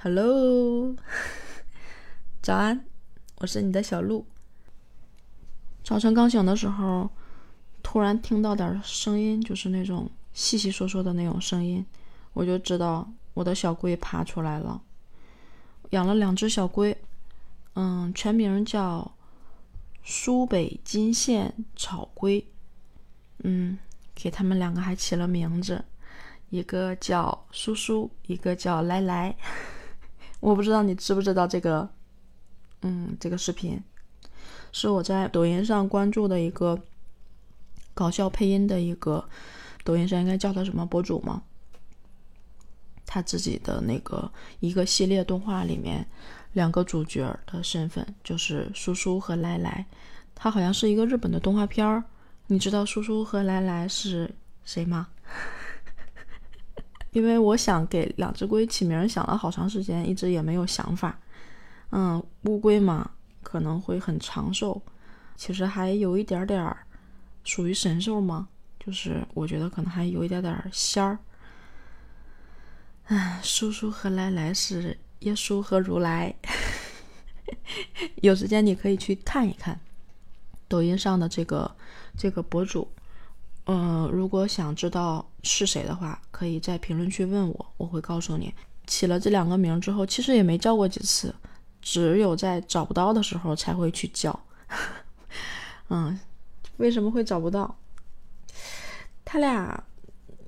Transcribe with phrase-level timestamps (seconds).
[0.00, 0.94] Hello，
[2.40, 2.84] 早安，
[3.38, 4.24] 我是你的小鹿。
[5.82, 7.10] 早晨刚醒的时候，
[7.82, 11.84] 突然听到点声音，就是那种细细说说的那种声音，
[12.32, 14.80] 我就知道我的小龟爬出来了。
[15.90, 16.96] 养了两只小龟，
[17.74, 19.10] 嗯，全名叫
[20.04, 22.46] 苏北金线草龟，
[23.38, 23.76] 嗯，
[24.14, 25.84] 给他们两个还起了名字，
[26.50, 29.34] 一个叫苏苏，一个叫来来。
[30.40, 31.88] 我不知道你知不知道这个，
[32.82, 33.82] 嗯，这个视频
[34.72, 36.78] 是我在抖音上关注的一个
[37.94, 39.28] 搞笑配音的一个，
[39.84, 41.42] 抖音上应该叫他什么博主吗？
[43.04, 44.30] 他自己的那个
[44.60, 46.06] 一个系列动画里面，
[46.52, 49.86] 两个主角的身份就是叔叔和来来，
[50.34, 52.04] 他好像是一个日本的动画片儿。
[52.48, 55.08] 你知道叔叔和来来是谁吗？
[57.12, 61.18] 因为我想给两只龟起名，想了好长时间，一直也没有想法。
[61.90, 63.10] 嗯，乌龟嘛，
[63.42, 64.80] 可能会很长寿，
[65.36, 66.76] 其实还有一点点儿
[67.44, 71.18] 属于神兽嘛，就是我觉得可能还有一点点仙儿。
[73.42, 76.34] 叔叔和来来是耶稣和如来，
[78.20, 79.80] 有时间你可以去看一看
[80.68, 81.74] 抖音上的这个
[82.18, 82.86] 这个博主。
[83.70, 88.52] 嗯，如果想知道是谁的话，可以在评论区问我，我会告诉你。
[88.86, 91.34] 起了这两个名之后，其实也没叫过几次，
[91.82, 94.40] 只有在找不到的时候才会去叫。
[95.90, 96.18] 嗯，
[96.78, 97.76] 为什么会找不到？
[99.22, 99.84] 他俩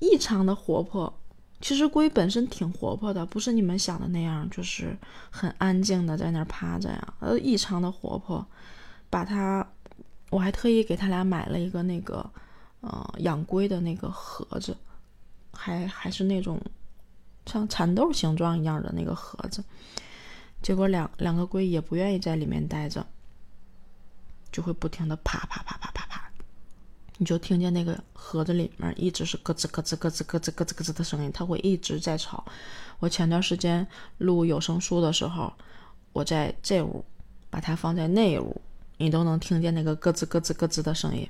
[0.00, 1.16] 异常的活泼。
[1.60, 4.98] 其实龟本身挺活泼的，不是你们想的那样，就是
[5.30, 7.14] 很安静的在那儿趴着呀。
[7.20, 8.44] 呃，异常的活泼。
[9.08, 9.64] 把它，
[10.30, 12.28] 我还特意给他俩买了一个那个。
[12.86, 14.76] 呃，养龟的那个盒子，
[15.54, 16.60] 还还是那种
[17.46, 19.64] 像蚕豆形状一样的那个盒子，
[20.60, 23.06] 结果两两个龟也不愿意在里面待着，
[24.52, 26.30] 就会不停的啪啪啪啪啪啪，
[27.16, 32.44] 你就听见那个盒子里面一直是咯吱咯吱咯吱咯吱咯吱咯吱的声音，它会一直在吵。
[32.98, 33.86] 我前段时间
[34.18, 35.50] 录有声书的时候，
[36.12, 37.02] 我在这屋
[37.48, 38.60] 把它放在那屋，
[38.98, 41.26] 你都能听见那个咯吱咯吱咯吱的声音。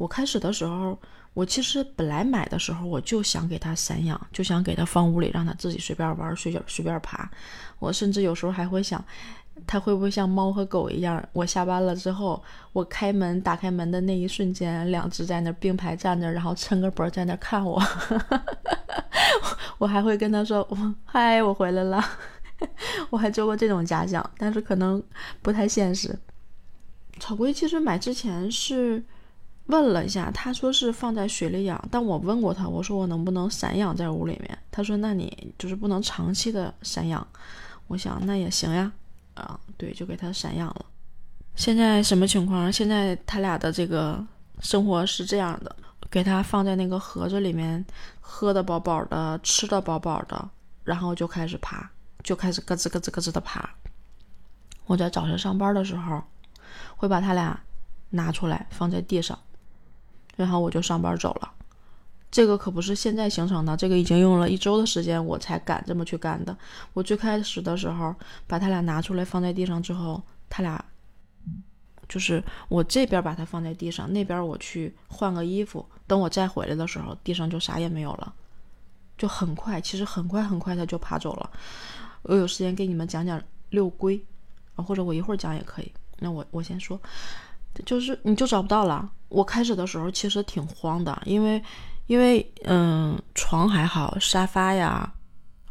[0.00, 0.98] 我开始的时候，
[1.34, 7.30] 我其实本来买的时候我就想给它散养，就想给它放屋里，让它自己随便玩，随便随便爬。
[7.78, 9.04] 我甚至有时候还会想，
[9.66, 11.22] 它会不会像猫和狗一样？
[11.34, 17.78] 我下班了之后，我开门打开门的那一瞬间，两只在那并排站着，然后抻个脖在那看我。
[19.76, 20.66] 我还会跟它说
[21.04, 22.02] ：“嗨，我回来了。”
[23.10, 25.02] 我还做过这种假想，但是可能
[25.42, 26.18] 不太现实。
[27.18, 29.04] 草龟其实买之前是。
[29.70, 34.58] 问了一下，他说是放在水里养，但我问过他，我说我能不能散养在屋里面？
[34.70, 37.26] 他说那你就是不能长期的散养。
[37.86, 38.92] 我想那也行呀，
[39.34, 40.84] 啊，对，就给他散养了。
[41.56, 42.72] 现在什么情况？
[42.72, 44.24] 现在他俩的这个
[44.60, 45.74] 生活是这样的，
[46.10, 47.84] 给他放在那个盒子里面，
[48.20, 50.48] 喝的饱饱的，吃的饱饱的，
[50.84, 51.90] 然后就开始爬，
[52.22, 53.68] 就开始咯吱咯吱咯吱的爬。
[54.86, 56.22] 我在早晨上班的时候，
[56.96, 57.58] 会把他俩
[58.10, 59.38] 拿出来放在地上。
[60.44, 61.52] 然后我就上班走了，
[62.30, 66.56] 这个可不是现在形成的，这个已经用了一周的时间我才敢这么去干的。
[66.94, 68.14] 我最开始的时候
[68.46, 70.82] 把他俩拿出来放在地上之后，他俩
[72.08, 78.32] 就是我这边把它放在地上，那边我去换个衣服，等我再回来的时候，地上就啥也没有了，
[79.18, 81.50] 就很快，其实很快很快它就爬走了。
[82.22, 84.18] 我有时间给你们讲讲六龟
[84.74, 85.92] 啊，或者我一会儿讲也可以。
[86.18, 86.98] 那我我先说。
[87.86, 89.08] 就是你就找不到了。
[89.30, 91.62] 我开始的时候其实挺慌的，因为，
[92.06, 95.10] 因为嗯，床还好，沙发呀，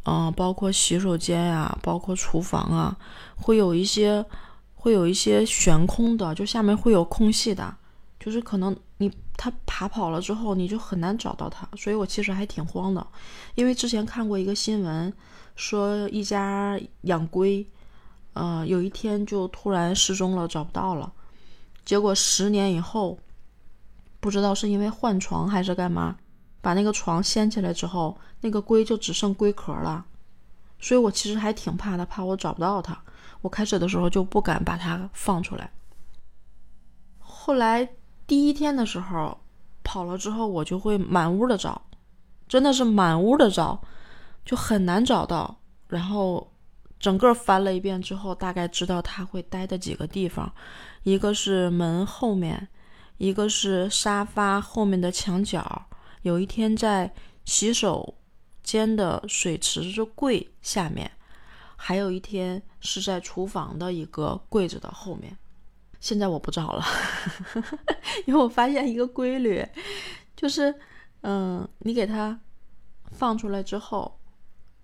[0.06, 2.98] 嗯，包括洗手间呀，包括厨房啊，
[3.36, 4.26] 会有一些，
[4.74, 7.76] 会有一些悬空的，就下面会有空隙的，
[8.20, 11.68] 就是可能你它爬跑了之后，你就很难找到它。
[11.78, 13.06] 所以我其实还挺慌的，
[13.56, 15.14] 因为之前看过一个新闻，
[15.58, 17.68] 说一家养龟，
[18.32, 21.12] 呃，有一天就突然失踪了，找不到了。
[21.84, 23.20] 结果十年以后，
[24.20, 26.16] 不知道是因为换床还是干嘛，
[26.62, 30.06] 把那个床掀起来之后，那个龟就只剩龟壳了。
[30.80, 32.98] 所以我其实还挺怕的，怕我找不到它。
[33.42, 35.72] 我开始的时候就不敢把它放出来。
[37.20, 37.90] 后来
[38.28, 39.40] 第一天的时候
[39.84, 41.82] 跑了之后，我就会满屋的找，
[42.48, 43.82] 真的是满屋的找，
[44.46, 45.60] 就很难找到。
[45.88, 46.48] 然后。
[47.00, 50.54] 整个翻了一遍之后，大概知道它会待的几个地方，
[51.04, 52.68] 一个是门后面，
[53.20, 55.86] 一个是沙发后面的墙角。
[56.24, 57.14] 有一天在
[57.46, 58.16] 洗手
[58.64, 61.12] 间的水池子柜下面，
[61.76, 65.38] 还有一天是在厨房的一个柜子的后面。
[66.00, 66.84] 现在我不找了，
[68.26, 69.66] 因为我发现一个规律，
[70.36, 70.74] 就是，
[71.22, 72.40] 嗯，你给它
[73.12, 74.18] 放出来之后，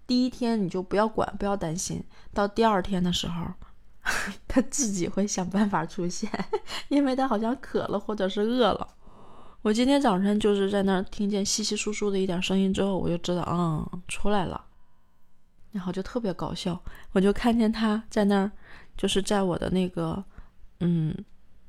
[0.05, 2.03] 第一天你就不要管，不要担心，
[2.33, 3.45] 到第二天的时候，
[4.47, 6.29] 它自己会想办法出现，
[6.89, 8.87] 因为它好像渴了或者是饿了。
[9.61, 14.63] 我今天早晨就是在那儿听见稀稀疏疏的一点声音之后，我就知道，嗯，出来了，
[15.71, 16.79] 然后就特别搞笑，
[17.13, 18.51] 我就看见它在那儿，
[18.95, 20.23] 就是在我的那个。
[20.81, 21.15] 嗯，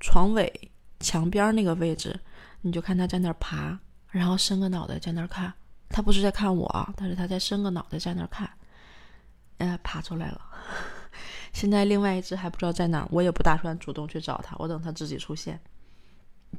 [0.00, 0.52] 床尾
[0.98, 2.18] 墙边那个位置，
[2.62, 3.78] 你就看他在那儿爬，
[4.10, 5.54] 然后伸个脑袋在那儿看。
[5.88, 8.50] 他不是在看我，但是他在伸个脑袋在那儿看。
[9.58, 10.40] 呃，爬出来了。
[11.56, 15.58] 现在另外一只还不知道在哪儿，我也不打算主动去找它，我等它自己出现。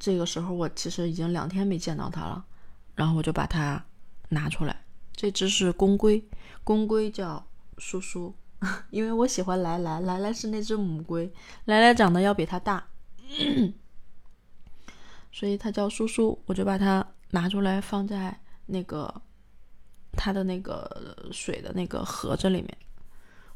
[0.00, 2.44] 这个时候我其实已经两天没见到它了，
[2.96, 3.80] 然后我就把它
[4.30, 4.84] 拿出来。
[5.14, 6.28] 这只是公龟，
[6.64, 7.46] 公龟叫
[7.76, 8.34] 叔叔。
[8.90, 11.32] 因为我喜欢来来，来来是那只母龟，
[11.66, 12.84] 来来长得要比它大，
[15.30, 16.42] 所以它叫叔叔。
[16.46, 18.36] 我就把它拿出来放在
[18.66, 19.22] 那个
[20.14, 22.76] 它的那个水的那个盒子里面，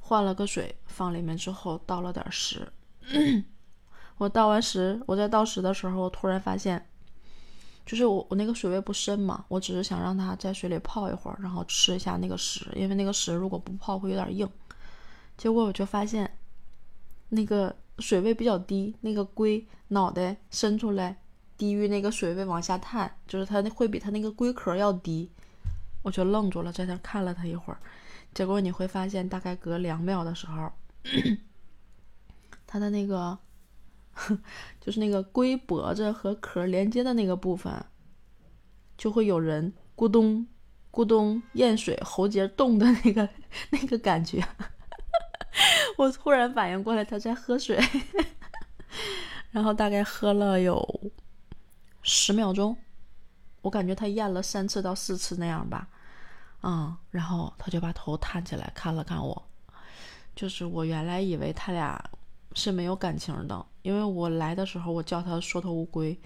[0.04, 2.70] 换了个水放里面之后，倒了点食。
[4.18, 6.86] 我倒完食，我在倒食的时候，我突然发现，
[7.86, 14.48] 就是我我那个水位不深嘛，我只是想让它在水里泡一会儿，然后吃一下那个食，因为那个食如果不泡会有点硬。
[15.36, 16.36] 结果我就发现，
[17.30, 21.16] 那个水位比较低，那个龟脑袋伸出来
[21.56, 25.30] 低于那个水位往下探，就是它那会比它那个龟壳要低。
[26.02, 27.78] 我就愣住了，在那看了它一会儿。
[28.34, 30.72] 结果你会发现，大概隔两秒的时候，
[32.66, 33.38] 它的那个
[34.80, 37.72] 就是那个龟脖子和壳连接的那个部分，
[38.96, 40.46] 就会有人咕咚
[40.90, 43.28] 咕咚咽水，喉结动的那个
[43.70, 44.42] 那个感觉。
[45.98, 47.78] 我突然反应过来，他在喝水，
[49.52, 51.12] 然后大概喝了有
[52.02, 52.74] 十秒钟，
[53.60, 55.88] 我感觉他咽了三次到四次那样吧，
[56.62, 59.42] 嗯，然后他就把头探起来看了看我，
[60.34, 62.02] 就是我原来以为他俩
[62.54, 66.18] 是没有感情的，因为我来的时候我叫他缩头乌龟，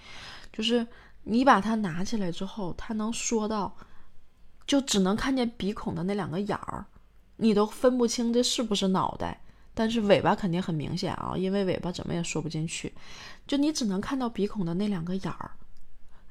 [0.52, 0.86] 就是
[1.24, 3.76] 你把它拿起来之后，它能缩到，
[4.66, 6.86] 就只能看见鼻孔的那两个眼儿。
[7.38, 9.40] 你都分不清这是不是脑袋，
[9.74, 12.94] 但是尾巴肯定很明显啊，因为尾巴怎么也缩不进去，
[13.46, 15.50] 就你只能看到鼻孔的那两个眼儿。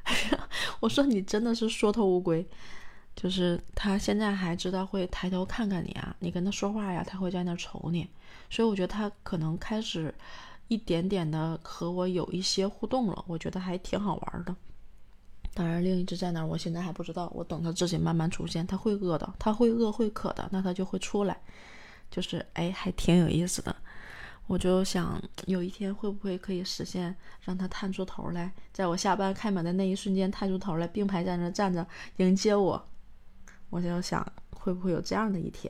[0.80, 2.48] 我说你真的是缩头乌龟，
[3.15, 8.07] 就是他现在还知道会抬头看看你啊，你跟他说话呀，他会在那瞅你，
[8.50, 10.13] 所以我觉得他可能开始
[10.67, 14.56] 一点点的和我有一些互动了，我觉得还挺好玩的。
[15.53, 17.31] 当然，另一只在哪儿，我现在还不知道。
[17.33, 21.39] 我等它自己慢慢出现，它会饿的，它会饿会渴的，那它就会出来。
[22.12, 23.73] 就是，哎，还挺有意思的。
[24.47, 32.85] 我就想，有一天会不会可以实现，让它探出头来，在我下班开门的那一瞬间探出头来，并排在那站着迎接我。
[33.75, 35.69] 我就想，会不会有这样的一天？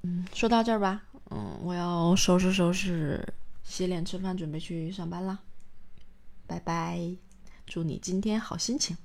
[0.00, 3.22] 嗯，说到这儿吧，嗯，我要收拾收拾，
[3.62, 5.38] 洗脸吃饭，准备去上班了。
[6.46, 6.98] 拜拜。
[7.66, 8.96] 祝你今天好心情。